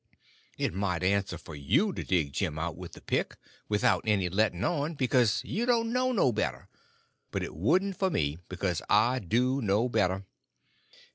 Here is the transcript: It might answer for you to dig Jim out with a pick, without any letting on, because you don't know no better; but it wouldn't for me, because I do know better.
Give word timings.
It 0.57 0.73
might 0.73 1.03
answer 1.03 1.37
for 1.37 1.53
you 1.53 1.93
to 1.93 2.03
dig 2.03 2.33
Jim 2.33 2.57
out 2.57 2.75
with 2.75 2.97
a 2.97 3.01
pick, 3.01 3.37
without 3.69 4.01
any 4.07 4.29
letting 4.29 4.63
on, 4.63 4.95
because 4.95 5.43
you 5.45 5.67
don't 5.67 5.93
know 5.93 6.11
no 6.11 6.31
better; 6.31 6.67
but 7.29 7.43
it 7.43 7.53
wouldn't 7.55 7.97
for 7.99 8.09
me, 8.09 8.39
because 8.49 8.81
I 8.89 9.19
do 9.19 9.61
know 9.61 9.87
better. 9.89 10.25